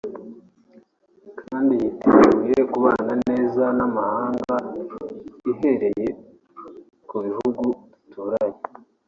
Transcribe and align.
kandi 1.47 1.71
yiteguye 1.81 2.59
kubana 2.71 3.13
neza 3.29 3.63
n’amahanga 3.77 4.55
ihereye 5.51 6.07
ku 7.09 7.15
bihugu 7.25 7.63
duturanye 7.91 8.61